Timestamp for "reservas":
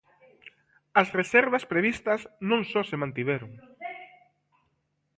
1.19-1.63